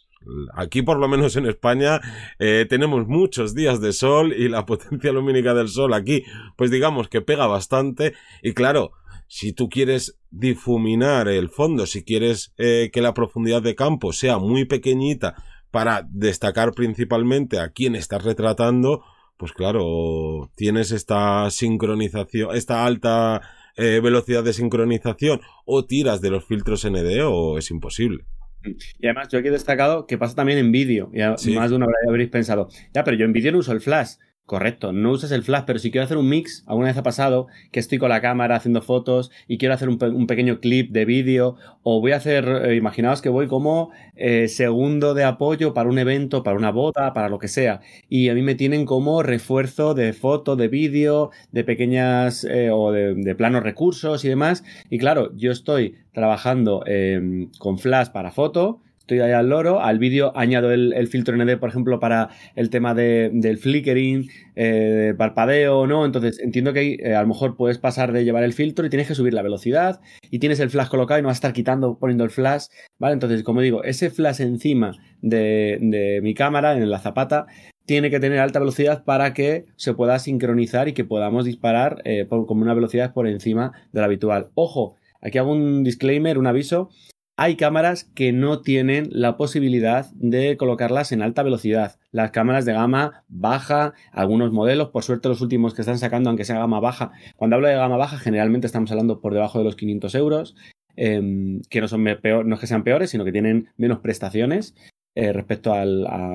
Aquí, 0.54 0.82
por 0.82 1.00
lo 1.00 1.08
menos 1.08 1.36
en 1.38 1.46
España, 1.46 2.02
eh, 2.40 2.66
tenemos 2.70 3.08
muchos 3.08 3.56
días 3.56 3.80
de 3.80 3.94
sol 3.94 4.34
y 4.34 4.50
la 4.50 4.66
potencia 4.66 5.12
lumínica 5.12 5.54
del 5.54 5.70
sol 5.70 5.94
aquí, 5.94 6.26
pues 6.58 6.72
digamos 6.72 7.08
que 7.08 7.22
pega 7.22 7.48
bastante. 7.48 8.14
Y 8.44 8.54
claro, 8.54 8.92
si 9.30 9.54
tú 9.54 9.70
quieres 9.70 10.18
difuminar 10.32 11.28
el 11.28 11.50
fondo, 11.50 11.86
si 11.86 12.04
quieres 12.04 12.52
eh, 12.58 12.90
que 12.92 13.02
la 13.02 13.14
profundidad 13.14 13.62
de 13.62 13.76
campo 13.76 14.12
sea 14.12 14.40
muy 14.40 14.66
pequeñita 14.66 15.36
para 15.70 16.06
destacar 16.10 16.72
principalmente 16.72 17.60
a 17.60 17.70
quién 17.70 17.96
estás 17.96 18.24
retratando, 18.24 19.04
pues 19.38 19.54
claro, 19.54 20.52
tienes 20.56 20.92
esta 20.92 21.50
sincronización, 21.52 22.56
esta 22.56 22.86
alta 22.86 23.42
eh, 23.78 24.02
velocidad 24.04 24.44
de 24.44 24.52
sincronización 24.52 25.42
o 25.64 25.86
tiras 25.86 26.22
de 26.22 26.32
los 26.32 26.46
filtros 26.46 26.84
ND 26.90 27.22
o 27.24 27.60
es 27.60 27.70
imposible. 27.70 28.26
Y 28.64 29.06
además, 29.06 29.30
yo 29.32 29.40
aquí 29.40 29.48
he 29.48 29.52
destacado 29.52 30.08
que 30.08 30.18
pasa 30.18 30.36
también 30.36 30.58
en 30.58 30.72
vídeo. 30.72 31.12
Y 31.14 31.20
sí. 31.38 31.54
más 31.54 31.70
de 31.70 31.78
una 31.78 31.86
vez 31.86 31.96
habréis 32.08 32.30
pensado, 32.30 32.68
ya, 32.94 33.04
pero 33.04 33.16
yo 33.16 33.26
en 33.26 33.32
vídeo 33.32 33.52
no 33.52 33.60
uso 33.60 33.72
el 33.72 33.80
flash. 33.80 34.16
Correcto, 34.50 34.94
no 34.94 35.12
uses 35.12 35.32
el 35.32 35.44
flash, 35.44 35.66
pero 35.68 35.78
si 35.78 35.92
quiero 35.92 36.06
hacer 36.06 36.18
un 36.18 36.28
mix, 36.28 36.64
alguna 36.66 36.88
vez 36.88 36.98
ha 36.98 37.04
pasado 37.04 37.46
que 37.72 37.80
estoy 37.80 38.00
con 38.00 38.10
la 38.10 38.20
cámara 38.20 38.56
haciendo 38.56 38.82
fotos 38.82 39.30
y 39.48 39.60
quiero 39.60 39.76
hacer 39.76 39.90
un, 39.90 40.00
pe 40.00 40.10
un 40.10 40.26
pequeño 40.26 40.60
clip 40.60 40.90
de 40.90 41.06
vídeo 41.06 41.56
o 41.84 42.02
voy 42.02 42.14
a 42.14 42.16
hacer, 42.16 42.48
eh, 42.66 42.76
imaginaos 42.76 43.22
que 43.22 43.30
voy 43.30 43.46
como 43.46 43.92
eh, 44.16 44.48
segundo 44.48 45.14
de 45.14 45.24
apoyo 45.24 45.76
para 45.76 45.88
un 45.88 46.00
evento, 46.00 46.42
para 46.42 46.58
una 46.58 46.72
boda, 46.72 47.14
para 47.14 47.30
lo 47.30 47.38
que 47.38 47.48
sea 47.48 47.82
y 48.10 48.30
a 48.30 48.34
mí 48.34 48.42
me 48.42 48.56
tienen 48.56 48.88
como 48.88 49.22
refuerzo 49.22 49.94
de 49.94 50.14
foto, 50.14 50.56
de 50.56 50.68
vídeo, 50.68 51.30
de 51.52 51.64
pequeñas 51.64 52.44
eh, 52.44 52.72
o 52.72 52.92
de, 52.92 53.14
de, 53.14 53.36
planos 53.36 53.62
recursos 53.62 54.26
y 54.26 54.30
demás 54.30 54.64
y 54.90 54.98
claro, 54.98 55.32
yo 55.36 55.52
estoy 55.52 55.98
trabajando 56.12 56.82
eh, 56.88 57.50
con 57.60 57.78
flash 57.78 58.08
para 58.08 58.32
foto 58.32 58.82
estoy 59.10 59.20
ahí 59.22 59.32
al 59.32 59.50
loro. 59.50 59.82
Al 59.82 59.98
vídeo 59.98 60.32
añado 60.38 60.72
el, 60.72 60.94
el, 60.94 61.08
filtro 61.08 61.36
ND, 61.36 61.58
por 61.58 61.70
ejemplo, 61.70 62.00
para 62.00 62.30
el 62.56 62.70
tema 62.70 62.94
de, 62.94 63.32
del 63.34 63.58
flickering, 63.58 64.30
eh, 64.56 65.16
parpadeo, 65.18 65.88
¿no? 65.88 66.06
Entonces 66.06 66.40
entiendo 66.40 66.74
que 66.74 66.98
eh, 67.02 67.16
a 67.16 67.22
lo 67.22 67.28
mejor 67.28 67.58
puedes 67.58 67.80
pasar 67.80 68.12
de 68.12 68.24
llevar 68.24 68.44
el 68.44 68.54
filtro 68.54 68.86
y 68.86 68.90
tienes 68.90 69.08
que 69.08 69.16
subir 69.16 69.34
la 69.34 69.42
velocidad 69.42 70.00
y 70.30 70.38
tienes 70.38 70.60
el 70.60 70.70
flash 70.70 70.90
colocado 70.90 71.20
y 71.20 71.24
no 71.24 71.28
vas 71.28 71.38
a 71.38 71.40
estar 71.40 71.54
quitando, 71.54 71.98
poniendo 71.98 72.24
el 72.24 72.30
flash, 72.30 72.68
¿vale? 73.00 73.14
Entonces, 73.14 73.42
como 73.44 73.62
digo, 73.62 73.84
ese 73.84 74.12
flash 74.12 74.42
encima 74.42 74.96
de, 75.22 75.80
de 75.82 76.22
mi 76.22 76.36
cámara, 76.36 76.74
en 76.74 76.90
la 76.90 77.00
zapata, 77.00 77.48
tiene 77.86 78.12
que 78.12 78.20
tener 78.20 78.38
alta 78.38 78.60
velocidad 78.60 79.04
para 79.04 79.34
que 79.34 79.66
se 79.76 79.96
pueda 79.96 80.20
sincronizar 80.20 80.88
y 80.88 80.94
que 80.94 81.06
podamos 81.06 81.46
disparar 81.46 82.04
eh, 82.06 82.28
con 82.30 82.62
una 82.62 82.76
velocidad 82.76 83.14
por 83.14 83.28
encima 83.28 83.72
de 83.92 84.02
la 84.02 84.06
habitual. 84.06 84.50
Ojo, 84.54 84.96
aquí 85.22 85.40
hago 85.40 85.52
un 85.52 85.84
disclaimer, 85.84 86.38
un 86.38 86.46
aviso 86.46 86.92
hay 87.42 87.56
cámaras 87.56 88.04
que 88.04 88.34
no 88.34 88.60
tienen 88.60 89.08
la 89.12 89.38
posibilidad 89.38 90.12
de 90.16 90.58
colocarlas 90.58 91.14
en 91.14 91.22
alta 91.22 91.42
velocidad. 91.42 91.98
Las 92.12 92.32
cámaras 92.32 92.66
de 92.66 92.74
gama 92.74 93.24
baja, 93.30 93.94
algunos 94.12 94.52
modelos, 94.52 94.90
por 94.90 95.04
suerte 95.04 95.30
los 95.30 95.40
últimos 95.40 95.74
que 95.74 95.82
están 95.82 95.98
sacando, 95.98 96.30
aunque 96.30 96.44
sea 96.44 96.60
gama 96.60 96.82
baja, 96.82 97.14
cuando 97.38 97.56
hablo 97.56 97.70
de 97.70 97.76
gama 97.76 97.96
baja 97.96 98.18
generalmente 98.18 98.68
estamos 98.68 98.92
hablando 98.92 99.22
por 99.22 99.34
debajo 99.34 99.58
de 99.58 99.64
los 99.64 99.78
500 99.78 100.16
euros, 100.16 100.56
em, 100.98 101.62
que 101.70 101.80
no 101.80 101.88
son 101.88 102.04
no 102.04 102.56
es 102.56 102.60
que 102.60 102.68
sean 102.68 102.84
peores, 102.84 103.10
sino 103.10 103.24
que 103.24 103.32
tienen 103.32 103.70
menos 103.78 104.00
prestaciones. 104.00 104.76
Eh, 105.16 105.34
respecto 105.34 105.74
a 105.74 105.84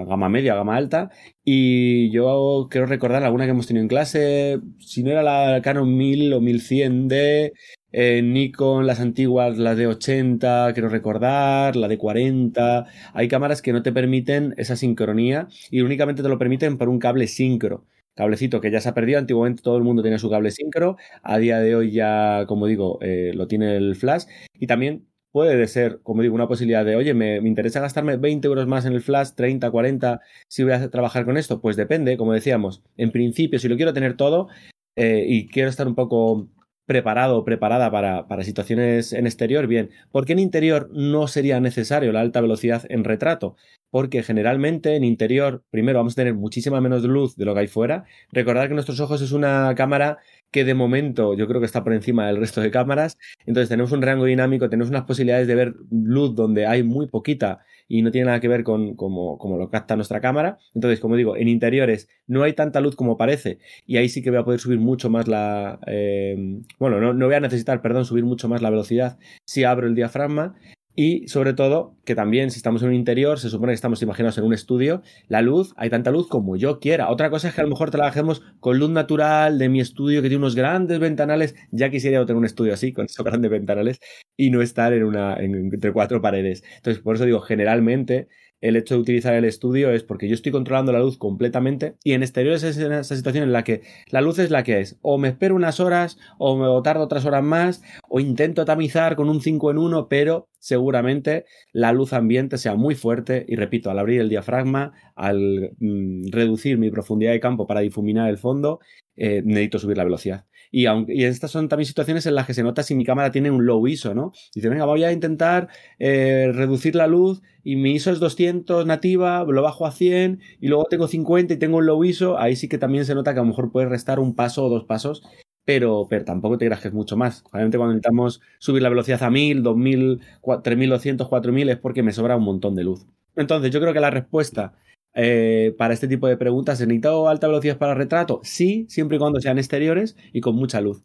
gama 0.05 0.29
media, 0.29 0.55
gama 0.55 0.77
alta. 0.77 1.11
Y 1.45 2.11
yo 2.11 2.69
quiero 2.71 2.87
recordar 2.87 3.23
alguna 3.23 3.45
que 3.45 3.53
hemos 3.53 3.67
tenido 3.67 3.83
en 3.83 3.89
clase, 3.89 4.61
si 4.79 5.03
no 5.03 5.11
era 5.11 5.23
la 5.23 5.63
Canon 5.63 5.97
1000 5.97 6.35
o 6.35 6.41
1100D, 6.41 7.53
eh, 7.93 8.23
Nikon, 8.23 8.87
las 8.87 9.01
antiguas, 9.01 9.57
las 9.57 9.77
de 9.77 9.87
80, 9.87 10.73
quiero 10.75 10.89
recordar, 10.89 11.77
la 11.77 11.89
de 11.89 11.97
40. 11.97 12.87
Hay 13.13 13.29
cámaras 13.29 13.63
que 13.63 13.73
no 13.73 13.83
te 13.83 13.93
permiten 13.93 14.55
esa 14.59 14.77
sincronía 14.77 15.49
y 15.71 15.81
únicamente 15.81 16.23
te 16.23 16.29
lo 16.29 16.39
permiten 16.39 16.77
por 16.77 16.89
un 16.89 16.99
cable 16.99 17.29
sincro. 17.29 17.87
Cablecito 18.17 18.61
que 18.61 18.71
ya 18.71 18.81
se 18.81 18.89
ha 18.89 18.95
perdido, 18.95 19.19
antiguamente 19.19 19.63
todo 19.63 19.77
el 19.77 19.85
mundo 19.85 20.03
tenía 20.03 20.19
su 20.19 20.31
cable 20.31 20.51
sincro, 20.51 20.97
a 21.23 21.39
día 21.39 21.59
de 21.61 21.75
hoy 21.77 21.93
ya, 21.93 22.45
como 22.49 22.67
digo, 22.67 22.99
eh, 23.01 23.33
lo 23.35 23.47
tiene 23.49 23.77
el 23.77 23.97
flash 23.97 24.25
y 24.59 24.67
también 24.67 25.07
puede 25.35 25.67
ser, 25.67 25.99
como 26.05 26.23
digo, 26.23 26.37
una 26.37 26.47
posibilidad 26.47 26.85
de, 26.85 26.95
oye, 26.95 27.13
me, 27.13 27.41
me, 27.41 27.49
interesa 27.49 27.81
gastarme 27.81 28.17
20 28.17 28.47
euros 28.47 28.69
más 28.69 28.85
en 28.85 28.93
el 28.93 29.03
flash, 29.03 29.31
30, 29.35 29.69
40, 29.69 30.21
si 30.47 30.63
voy 30.63 30.75
a 30.75 30.89
trabajar 30.91 31.25
con 31.25 31.37
esto, 31.37 31.61
pues 31.61 31.75
depende, 31.75 32.17
como 32.17 32.33
decíamos, 32.33 32.85
en 32.97 33.11
principio, 33.11 33.59
si 33.59 33.69
lo 33.69 33.75
quiero 33.75 33.93
tener 33.93 34.17
todo 34.17 34.47
eh, 34.95 35.25
y 35.27 35.49
quiero 35.49 35.71
estar 35.71 35.89
un 35.89 35.97
poco 35.97 36.47
preparado 36.87 37.39
o 37.39 37.45
preparada 37.45 37.91
para, 37.91 38.29
para, 38.29 38.45
situaciones 38.45 39.13
en 39.13 39.27
exterior, 39.27 39.67
bien. 39.67 39.91
¿Por 40.13 40.25
qué 40.25 40.35
en 40.35 40.39
interior 40.39 40.89
no 40.93 41.27
sería 41.27 41.59
necesario 41.59 42.13
la 42.13 42.21
alta 42.21 42.41
velocidad 42.41 42.85
en 42.89 43.03
retrato? 43.03 43.57
Porque 43.95 44.25
generalmente 44.25 44.97
en 44.97 45.05
interior, 45.05 45.63
primero, 45.71 46.01
vamos 46.01 46.15
a 46.15 46.17
tener 46.17 46.35
muchísima 46.35 46.81
menos 46.81 47.05
luz 47.05 47.37
de 47.37 47.45
lo 47.45 47.55
que 47.55 47.61
hay 47.61 47.67
fuera. 47.69 48.07
Recordad 48.33 48.67
que 48.67 48.75
nuestros 48.75 48.99
ojos 48.99 49.23
es 49.23 49.31
una 49.31 49.73
cámara 49.77 50.19
que 50.51 50.65
de 50.65 50.75
momento 50.75 51.35
yo 51.35 51.47
creo 51.47 51.61
que 51.61 51.67
está 51.67 51.85
por 51.85 51.93
encima 51.93 52.27
del 52.27 52.39
resto 52.39 52.61
de 52.61 52.73
cámaras. 52.73 53.17
Entonces 53.47 53.69
tenemos 53.69 53.93
un 53.93 54.03
rango 54.03 54.25
dinámico, 54.25 54.69
tenemos 54.69 54.91
unas 54.91 55.05
posibilidades 55.05 55.47
de 55.47 55.55
ver 55.55 55.75
luz 55.93 56.35
donde 56.35 56.67
hay 56.67 56.83
muy 56.83 57.07
poquita 57.07 57.61
y 57.87 58.03
no 58.03 58.11
tiene 58.11 58.27
nada 58.27 58.41
que 58.41 58.49
ver 58.49 58.65
con 58.65 58.97
cómo, 58.97 59.39
lo 59.57 59.71
capta 59.71 59.95
nuestra 59.95 60.21
cámara. 60.21 60.59
Entonces, 60.75 60.99
como 60.99 61.15
digo, 61.15 61.37
en 61.37 61.47
interiores 61.47 62.09
no 62.27 62.43
hay 62.43 62.55
tanta 62.55 62.81
luz 62.81 62.97
como 62.97 63.17
parece 63.17 63.61
y 63.87 63.99
ahí 63.99 64.09
sí 64.09 64.25
que 64.25 64.31
voy 64.31 64.41
a 64.41 64.45
poder 64.45 64.59
subir 64.59 64.81
mucho 64.81 65.09
más 65.09 65.29
la... 65.29 65.79
Eh, 65.87 66.59
bueno, 66.81 67.01
no, 67.01 67.15
no 67.15 67.27
voy 67.27 67.37
a 67.37 67.41
necesitar, 67.41 67.81
perdón, 67.81 68.07
subir 68.07 68.25
mucho 68.25 68.49
más 68.49 68.61
la 68.61 68.71
velocidad 68.71 69.19
si 69.45 69.63
abro 69.63 69.87
el 69.87 69.95
diafragma 69.95 70.57
y 70.97 71.27
sobre 71.27 71.55
todo, 71.55 71.97
que 72.05 72.15
también 72.15 72.51
si 72.53 72.59
estamos 72.59 72.83
en 72.83 72.89
un 72.89 72.95
interior, 72.95 73.41
se 73.41 73.51
supone 73.51 73.73
que 73.73 73.77
estamos 73.77 74.01
imaginados 74.03 74.39
en 74.39 74.45
un 74.45 74.55
estudio, 74.55 75.03
la 75.27 75.43
luz, 75.43 75.75
hay 75.77 75.91
tanta 75.91 76.13
luz 76.13 76.29
como 76.29 76.57
yo 76.57 76.79
quiera. 76.79 77.11
Otra 77.11 77.31
cosa 77.31 77.49
es 77.49 77.55
que 77.55 77.61
a 77.61 77.65
lo 77.65 77.71
mejor 77.71 77.91
trabajemos 77.91 78.43
con 78.61 78.79
luz 78.79 78.91
natural 78.91 79.59
de 79.59 79.69
mi 79.69 79.81
estudio 79.81 80.23
que 80.23 80.29
tiene 80.29 80.43
unos 80.43 80.55
grandes 80.55 81.01
ventanales. 81.01 81.57
Ya 81.73 81.91
quisiera 81.91 82.25
tener 82.25 82.37
un 82.37 82.45
estudio 82.45 82.75
así, 82.75 82.93
con 82.93 83.07
esos 83.07 83.25
grandes 83.25 83.51
ventanales, 83.51 83.99
y 84.37 84.51
no 84.51 84.63
estar 84.63 84.93
en 84.93 85.05
una, 85.05 85.37
entre 85.37 85.93
cuatro 85.93 86.23
paredes. 86.23 86.63
Entonces, 86.77 87.03
por 87.03 87.17
eso 87.17 87.25
digo, 87.25 87.41
generalmente 87.41 88.29
el 88.61 88.77
hecho 88.77 88.95
de 88.95 89.01
utilizar 89.01 89.35
el 89.35 89.45
estudio 89.45 89.91
es 89.91 90.05
porque 90.05 90.27
yo 90.27 90.35
estoy 90.35 90.51
controlando 90.51 90.91
la 90.91 91.01
luz 91.01 91.19
completamente 91.19 91.97
y 92.03 92.13
en 92.13 92.23
exteriores 92.23 92.63
es 92.63 92.79
esa 92.79 93.03
situación 93.03 93.45
en 93.45 93.53
la 93.53 93.63
que 93.63 93.83
la 94.09 94.23
luz 94.23 94.39
es 94.39 94.51
la 94.51 94.63
que 94.63 94.81
es. 94.81 94.97
O 95.03 95.19
me 95.19 95.29
espero 95.29 95.55
unas 95.55 95.81
horas 95.81 96.19
o 96.39 96.57
me 96.57 96.83
tardo 96.83 97.05
otras 97.05 97.27
horas 97.27 97.43
más 97.43 97.83
o 98.09 98.21
intento 98.21 98.65
tamizar 98.65 99.17
con 99.17 99.29
un 99.29 99.43
5 99.43 99.71
en 99.73 99.79
1, 99.79 100.09
pero 100.09 100.49
seguramente 100.65 101.45
la 101.73 101.93
luz 101.93 102.15
ambiente 102.15 102.57
sea 102.57 102.75
muy 102.75 102.95
fuerte 102.95 103.45
y 103.47 103.55
repito, 103.57 103.91
al 103.91 103.99
abrir 103.99 104.23
el 104.23 104.31
diafragma, 104.31 104.95
al 105.15 105.73
mm, 105.79 106.31
reducir 106.31 106.79
mi 106.79 106.91
profundidad 106.91 107.33
de 107.33 107.41
campo 107.41 107.67
para 107.67 107.81
difuminar 107.81 108.31
el 108.31 108.39
fondo, 108.39 108.81
eh, 109.17 109.43
necesito 109.45 109.79
subir 109.79 109.99
la 109.99 110.05
velocidad. 110.05 110.47
Y, 110.71 110.87
aunque, 110.87 111.27
estas 111.27 111.51
son 111.51 111.69
también 111.69 111.87
situaciones 111.87 112.25
en 112.25 112.35
las 112.35 112.47
que 112.47 112.55
se 112.55 112.63
nota 112.63 112.83
si 112.83 112.95
mi 112.95 113.05
cámara 113.05 113.31
tiene 113.31 113.51
un 113.51 113.67
low 113.67 113.87
ISO, 113.87 114.15
¿no? 114.15 114.33
Dice, 114.55 114.71
venga, 114.71 114.87
voy 114.87 115.05
a 115.05 115.13
intentar 115.13 115.69
eh, 115.99 116.51
reducir 116.53 116.95
la 116.95 117.07
luz 117.07 117.43
y 117.63 117.77
mi 117.77 117.93
ISO 117.93 118.11
es 118.11 118.19
200 118.19 118.87
nativa, 118.87 119.45
lo 119.45 119.63
bajo 119.63 119.87
a 119.87 119.93
100 119.93 120.41
y 120.61 120.69
luego 120.69 120.87
tengo 120.87 121.09
50 121.09 121.53
y 121.53 121.59
tengo 121.59 121.77
un 121.77 121.87
low 121.87 122.03
ISO, 122.05 122.39
ahí 122.39 122.57
sí 122.57 122.69
que 122.69 122.79
también 122.79 123.05
se 123.05 123.15
nota 123.15 123.35
que 123.35 123.41
a 123.41 123.43
lo 123.43 123.49
mejor 123.49 123.71
puedes 123.71 123.91
restar 123.91 124.19
un 124.19 124.35
paso 124.35 124.65
o 124.65 124.71
dos 124.71 124.85
pasos 124.85 125.23
pero, 125.65 126.07
pero 126.09 126.25
tampoco 126.25 126.59
te 126.59 126.67
creas 126.67 126.93
mucho 126.93 127.17
más. 127.17 127.43
Generalmente 127.45 127.79
cuando 127.79 127.95
necesitamos 127.95 128.41
subir 128.59 128.83
la 128.83 128.89
velocidad 128.89 129.23
a 129.23 129.31
1000, 129.31 129.63
2000, 129.63 130.21
3200, 130.63 131.29
4000 131.29 131.69
es 131.71 131.79
porque 131.79 132.03
me 132.03 132.13
sobra 132.13 132.37
un 132.37 132.45
montón 132.45 132.75
de 132.75 132.85
luz. 132.85 133.07
Entonces, 133.37 133.71
yo 133.71 133.81
creo 133.81 133.93
que 133.93 134.01
la 134.01 134.11
respuesta 134.11 134.75
eh, 135.15 135.75
para 135.79 135.95
este 135.95 136.09
tipo 136.09 136.27
de 136.27 136.37
preguntas, 136.37 136.79
¿se 136.79 136.87
necesita 136.87 137.11
alta 137.29 137.47
velocidad 137.47 137.79
para 137.79 137.95
retrato? 137.95 138.41
Sí, 138.43 138.87
siempre 138.89 139.17
y 139.17 139.21
cuando 139.21 139.41
sean 139.41 139.59
exteriores 139.59 140.17
y 140.33 140.41
con 140.41 140.57
mucha 140.57 140.81
luz. 140.81 141.03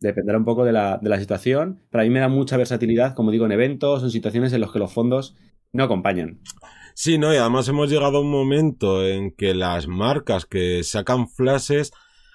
Dependerá 0.00 0.38
un 0.38 0.46
poco 0.46 0.64
de 0.64 0.72
la, 0.72 0.98
de 1.00 1.10
la 1.10 1.20
situación. 1.20 1.82
Para 1.90 2.04
mí 2.04 2.10
me 2.10 2.20
da 2.20 2.28
mucha 2.28 2.56
versatilidad, 2.56 3.14
como 3.14 3.30
digo, 3.30 3.44
en 3.44 3.52
eventos 3.52 4.02
en 4.02 4.10
situaciones 4.10 4.52
en 4.52 4.62
las 4.62 4.72
que 4.72 4.78
los 4.78 4.92
fondos 4.92 5.36
no 5.72 5.84
acompañan. 5.84 6.40
Sí, 6.94 7.18
no, 7.18 7.32
y 7.32 7.36
además 7.36 7.68
hemos 7.68 7.90
llegado 7.90 8.18
a 8.18 8.20
un 8.22 8.30
momento 8.30 9.06
en 9.06 9.30
que 9.30 9.54
las 9.54 9.86
marcas 9.86 10.46
que 10.46 10.82
sacan 10.82 11.28
flashes 11.28 11.92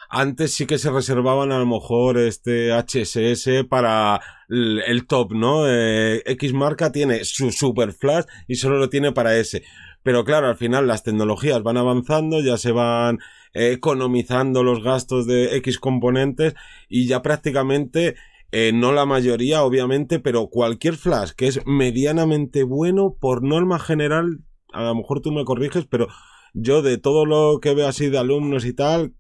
antes 0.09 0.53
sí 0.53 0.65
que 0.65 0.77
se 0.77 0.91
reservaban 0.91 1.51
a 1.51 1.59
lo 1.59 1.65
mejor 1.65 2.17
este 2.17 2.71
HSS 2.71 3.65
para 3.69 4.21
el 4.50 5.05
top, 5.07 5.33
¿no? 5.33 5.67
Eh, 5.67 6.21
X 6.25 6.53
marca 6.53 6.91
tiene 6.91 7.25
su 7.25 7.51
super 7.51 7.93
flash 7.93 8.25
y 8.47 8.55
solo 8.55 8.77
lo 8.77 8.89
tiene 8.89 9.12
para 9.12 9.38
ese. 9.38 9.63
Pero 10.03 10.24
claro, 10.24 10.47
al 10.47 10.57
final 10.57 10.88
las 10.88 11.03
tecnologías 11.03 11.63
van 11.63 11.77
avanzando, 11.77 12.41
ya 12.41 12.57
se 12.57 12.71
van 12.71 13.19
economizando 13.53 14.63
los 14.63 14.83
gastos 14.83 15.25
de 15.25 15.55
X 15.57 15.79
componentes 15.79 16.53
y 16.89 17.07
ya 17.07 17.21
prácticamente 17.21 18.15
eh, 18.51 18.71
no 18.74 18.91
la 18.91 19.05
mayoría, 19.05 19.63
obviamente, 19.63 20.19
pero 20.19 20.47
cualquier 20.47 20.95
flash 20.95 21.31
que 21.31 21.47
es 21.47 21.59
medianamente 21.65 22.63
bueno, 22.63 23.15
por 23.19 23.43
norma 23.43 23.79
general, 23.79 24.39
a 24.71 24.83
lo 24.83 24.95
mejor 24.95 25.21
tú 25.21 25.31
me 25.31 25.45
corriges, 25.45 25.85
pero 25.85 26.07
yo 26.53 26.81
de 26.81 26.97
todo 26.97 27.25
lo 27.25 27.59
que 27.59 27.74
veo 27.74 27.88
así 27.88 28.09
de 28.09 28.17
alumnos 28.17 28.65
y 28.65 28.74
tal, 28.74 29.13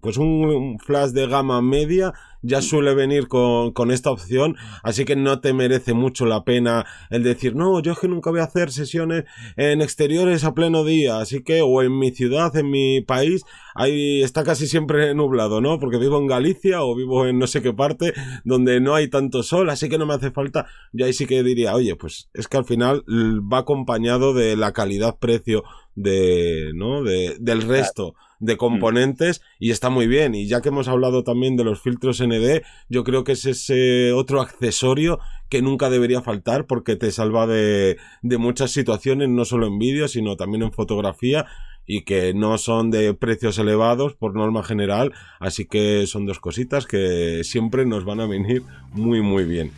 pues 0.00 0.16
un, 0.18 0.78
flash 0.78 1.10
de 1.10 1.26
gama 1.26 1.62
media 1.62 2.12
ya 2.42 2.62
suele 2.62 2.94
venir 2.94 3.26
con, 3.26 3.72
con, 3.72 3.90
esta 3.90 4.12
opción, 4.12 4.56
así 4.84 5.04
que 5.04 5.16
no 5.16 5.40
te 5.40 5.52
merece 5.52 5.92
mucho 5.92 6.24
la 6.24 6.44
pena 6.44 6.86
el 7.10 7.24
decir, 7.24 7.56
no, 7.56 7.80
yo 7.80 7.92
es 7.92 7.98
que 7.98 8.06
nunca 8.06 8.30
voy 8.30 8.40
a 8.40 8.44
hacer 8.44 8.70
sesiones 8.70 9.24
en 9.56 9.80
exteriores 9.82 10.44
a 10.44 10.54
pleno 10.54 10.84
día, 10.84 11.18
así 11.18 11.42
que, 11.42 11.62
o 11.62 11.82
en 11.82 11.98
mi 11.98 12.12
ciudad, 12.12 12.54
en 12.56 12.70
mi 12.70 13.00
país, 13.00 13.42
ahí 13.74 14.22
está 14.22 14.44
casi 14.44 14.68
siempre 14.68 15.14
nublado, 15.14 15.60
¿no? 15.60 15.80
Porque 15.80 15.98
vivo 15.98 16.18
en 16.18 16.28
Galicia 16.28 16.82
o 16.82 16.94
vivo 16.94 17.26
en 17.26 17.38
no 17.38 17.48
sé 17.48 17.60
qué 17.60 17.72
parte 17.72 18.12
donde 18.44 18.80
no 18.80 18.94
hay 18.94 19.08
tanto 19.08 19.42
sol, 19.42 19.68
así 19.70 19.88
que 19.88 19.98
no 19.98 20.06
me 20.06 20.14
hace 20.14 20.30
falta, 20.30 20.66
yo 20.92 21.06
ahí 21.06 21.12
sí 21.12 21.26
que 21.26 21.42
diría, 21.42 21.74
oye, 21.74 21.96
pues 21.96 22.30
es 22.34 22.46
que 22.46 22.56
al 22.56 22.64
final 22.64 23.02
va 23.08 23.58
acompañado 23.58 24.32
de 24.32 24.56
la 24.56 24.72
calidad-precio 24.72 25.64
de, 25.96 26.70
¿no? 26.74 27.02
De, 27.02 27.36
del 27.40 27.62
resto 27.62 28.14
de 28.38 28.54
mm. 28.54 28.58
componentes 28.58 29.42
y 29.58 29.70
está 29.70 29.90
muy 29.90 30.06
bien. 30.06 30.34
Y 30.34 30.46
ya 30.46 30.60
que 30.60 30.68
hemos 30.68 30.88
hablado 30.88 31.24
también 31.24 31.56
de 31.56 31.64
los 31.64 31.80
filtros 31.80 32.20
ND, 32.20 32.62
yo 32.88 33.04
creo 33.04 33.24
que 33.24 33.32
es 33.32 33.46
ese 33.46 34.12
otro 34.12 34.40
accesorio 34.40 35.18
que 35.48 35.62
nunca 35.62 35.90
debería 35.90 36.22
faltar 36.22 36.66
porque 36.66 36.96
te 36.96 37.10
salva 37.10 37.46
de, 37.46 37.96
de 38.22 38.38
muchas 38.38 38.70
situaciones, 38.70 39.28
no 39.28 39.44
solo 39.44 39.66
en 39.66 39.78
vídeo, 39.78 40.08
sino 40.08 40.36
también 40.36 40.62
en 40.62 40.72
fotografía 40.72 41.46
y 41.88 42.02
que 42.02 42.34
no 42.34 42.58
son 42.58 42.90
de 42.90 43.14
precios 43.14 43.58
elevados 43.58 44.14
por 44.14 44.34
norma 44.34 44.62
general, 44.62 45.12
así 45.40 45.64
que 45.64 46.06
son 46.06 46.26
dos 46.26 46.38
cositas 46.38 46.86
que 46.86 47.40
siempre 47.44 47.86
nos 47.86 48.04
van 48.04 48.20
a 48.20 48.26
venir 48.26 48.62
muy 48.92 49.22
muy 49.22 49.44
bien. 49.44 49.72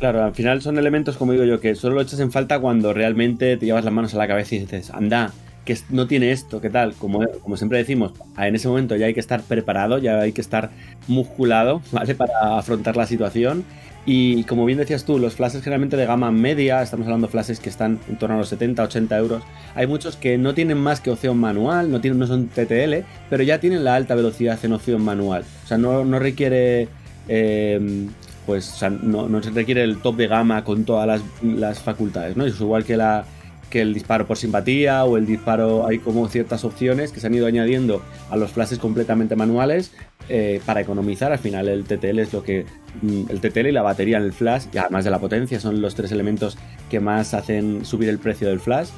Claro, 0.00 0.24
al 0.24 0.34
final 0.34 0.60
son 0.60 0.76
elementos, 0.78 1.16
como 1.16 1.30
digo 1.30 1.44
yo, 1.44 1.60
que 1.60 1.76
solo 1.76 1.94
lo 1.94 2.00
echas 2.00 2.18
en 2.18 2.32
falta 2.32 2.58
cuando 2.58 2.92
realmente 2.92 3.56
te 3.56 3.66
llevas 3.66 3.84
las 3.84 3.94
manos 3.94 4.12
a 4.14 4.18
la 4.18 4.26
cabeza 4.26 4.56
y 4.56 4.58
dices, 4.58 4.90
anda, 4.90 5.32
que 5.64 5.78
no 5.90 6.06
tiene 6.06 6.32
esto, 6.32 6.60
¿qué 6.60 6.70
tal? 6.70 6.94
Como, 6.94 7.26
como 7.42 7.56
siempre 7.56 7.78
decimos, 7.78 8.12
en 8.36 8.54
ese 8.54 8.68
momento 8.68 8.96
ya 8.96 9.06
hay 9.06 9.14
que 9.14 9.20
estar 9.20 9.42
preparado, 9.42 9.98
ya 9.98 10.20
hay 10.20 10.32
que 10.32 10.40
estar 10.40 10.70
musculado, 11.08 11.82
¿vale? 11.92 12.14
Para 12.14 12.58
afrontar 12.58 12.96
la 12.96 13.06
situación. 13.06 13.64
Y 14.04 14.42
como 14.44 14.64
bien 14.64 14.78
decías 14.78 15.04
tú, 15.04 15.20
los 15.20 15.36
flashes 15.36 15.62
generalmente 15.62 15.96
de 15.96 16.06
gama 16.06 16.32
media, 16.32 16.82
estamos 16.82 17.06
hablando 17.06 17.28
de 17.28 17.30
flashes 17.30 17.60
que 17.60 17.68
están 17.68 18.00
en 18.08 18.16
torno 18.16 18.34
a 18.34 18.38
los 18.38 18.48
70, 18.48 18.82
80 18.82 19.16
euros. 19.16 19.42
Hay 19.76 19.86
muchos 19.86 20.16
que 20.16 20.38
no 20.38 20.54
tienen 20.54 20.78
más 20.78 21.00
que 21.00 21.10
opción 21.10 21.38
manual, 21.38 21.88
no, 21.88 22.00
tienen, 22.00 22.18
no 22.18 22.26
son 22.26 22.48
TTL, 22.48 23.04
pero 23.30 23.44
ya 23.44 23.60
tienen 23.60 23.84
la 23.84 23.94
alta 23.94 24.16
velocidad 24.16 24.58
en 24.64 24.72
opción 24.72 25.02
manual. 25.02 25.44
O 25.64 25.68
sea, 25.68 25.78
no, 25.78 26.04
no 26.04 26.18
requiere. 26.18 26.88
Eh, 27.28 28.08
pues 28.44 28.72
o 28.72 28.76
sea, 28.76 28.90
no, 28.90 29.28
no, 29.28 29.40
se 29.40 29.50
requiere 29.50 29.84
el 29.84 29.98
top 29.98 30.16
de 30.16 30.26
gama 30.26 30.64
con 30.64 30.84
todas 30.84 31.06
las, 31.06 31.22
las 31.44 31.78
facultades, 31.78 32.36
¿no? 32.36 32.44
Es 32.44 32.60
igual 32.60 32.84
que 32.84 32.96
la, 32.96 33.24
que 33.72 33.80
el 33.80 33.94
disparo 33.94 34.26
por 34.26 34.36
simpatía 34.36 35.02
o 35.04 35.16
el 35.16 35.24
disparo, 35.24 35.86
hay 35.86 35.98
como 35.98 36.28
ciertas 36.28 36.62
opciones 36.62 37.10
que 37.10 37.20
se 37.20 37.26
han 37.26 37.34
ido 37.34 37.46
añadiendo 37.46 38.02
a 38.28 38.36
los 38.36 38.50
flashes 38.50 38.78
completamente 38.78 39.34
manuales 39.34 39.92
eh, 40.28 40.60
para 40.66 40.82
economizar. 40.82 41.32
Al 41.32 41.38
final 41.38 41.68
el 41.68 41.84
TTL 41.84 42.18
es 42.18 42.34
lo 42.34 42.42
que... 42.42 42.66
Mm, 43.00 43.30
el 43.30 43.40
TTL 43.40 43.68
y 43.68 43.72
la 43.72 43.80
batería 43.80 44.18
en 44.18 44.24
el 44.24 44.34
flash, 44.34 44.66
y 44.74 44.76
además 44.76 45.04
de 45.04 45.10
la 45.10 45.20
potencia, 45.20 45.58
son 45.58 45.80
los 45.80 45.94
tres 45.94 46.12
elementos 46.12 46.58
que 46.90 47.00
más 47.00 47.32
hacen 47.32 47.86
subir 47.86 48.10
el 48.10 48.18
precio 48.18 48.46
del 48.46 48.60
flash. 48.60 48.88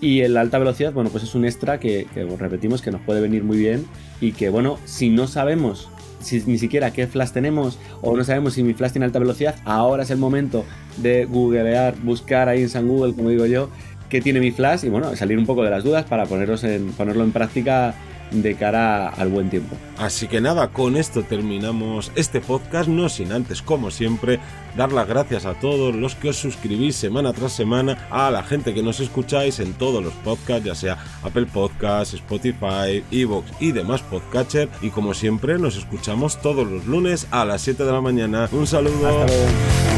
Y 0.00 0.20
en 0.20 0.34
la 0.34 0.42
alta 0.42 0.60
velocidad, 0.60 0.92
bueno, 0.92 1.10
pues 1.10 1.24
es 1.24 1.34
un 1.34 1.44
extra 1.44 1.80
que, 1.80 2.06
que 2.14 2.24
repetimos 2.24 2.82
que 2.82 2.92
nos 2.92 3.00
puede 3.00 3.20
venir 3.20 3.42
muy 3.42 3.58
bien 3.58 3.84
y 4.20 4.30
que, 4.30 4.48
bueno, 4.48 4.78
si 4.84 5.10
no 5.10 5.26
sabemos 5.26 5.88
si 6.20 6.42
ni 6.46 6.58
siquiera 6.58 6.92
qué 6.92 7.06
flash 7.06 7.30
tenemos 7.30 7.78
o 8.02 8.16
no 8.16 8.24
sabemos 8.24 8.54
si 8.54 8.62
mi 8.62 8.74
flash 8.74 8.92
tiene 8.92 9.06
alta 9.06 9.18
velocidad, 9.18 9.56
ahora 9.64 10.02
es 10.02 10.10
el 10.10 10.18
momento 10.18 10.64
de 10.98 11.24
googlear, 11.24 11.96
buscar 12.02 12.48
ahí 12.48 12.62
en 12.62 12.68
San 12.68 12.86
Google, 12.88 13.14
como 13.14 13.30
digo 13.30 13.46
yo, 13.46 13.70
qué 14.10 14.20
tiene 14.20 14.40
mi 14.40 14.50
flash 14.50 14.84
y 14.84 14.90
bueno, 14.90 15.16
salir 15.16 15.38
un 15.38 15.46
poco 15.46 15.62
de 15.62 15.70
las 15.70 15.84
dudas 15.84 16.04
para 16.04 16.26
poneros 16.26 16.64
en, 16.64 16.92
ponerlo 16.92 17.24
en 17.24 17.32
práctica 17.32 17.94
de 18.30 18.54
cara 18.54 19.08
al 19.08 19.28
buen 19.28 19.50
tiempo. 19.50 19.76
Así 19.98 20.28
que 20.28 20.40
nada, 20.40 20.68
con 20.68 20.96
esto 20.96 21.22
terminamos 21.22 22.12
este 22.14 22.40
podcast, 22.40 22.88
no 22.88 23.08
sin 23.08 23.32
antes, 23.32 23.62
como 23.62 23.90
siempre, 23.90 24.38
dar 24.76 24.92
las 24.92 25.08
gracias 25.08 25.46
a 25.46 25.54
todos 25.54 25.94
los 25.94 26.14
que 26.14 26.28
os 26.28 26.36
suscribís 26.36 26.96
semana 26.96 27.32
tras 27.32 27.52
semana, 27.52 28.06
a 28.10 28.30
la 28.30 28.42
gente 28.42 28.72
que 28.72 28.82
nos 28.82 29.00
escucháis 29.00 29.58
en 29.60 29.72
todos 29.74 30.02
los 30.02 30.12
podcasts, 30.14 30.64
ya 30.64 30.74
sea 30.74 30.98
Apple 31.22 31.46
Podcasts, 31.46 32.14
Spotify, 32.14 33.02
Evox 33.10 33.50
y 33.60 33.72
demás 33.72 34.02
podcatcher. 34.02 34.68
Y 34.80 34.90
como 34.90 35.14
siempre, 35.14 35.58
nos 35.58 35.76
escuchamos 35.76 36.40
todos 36.40 36.68
los 36.68 36.86
lunes 36.86 37.26
a 37.30 37.44
las 37.44 37.62
7 37.62 37.84
de 37.84 37.92
la 37.92 38.00
mañana. 38.00 38.48
Un 38.52 38.66
saludo. 38.66 39.08
Hasta 39.08 39.26
luego. 39.26 39.89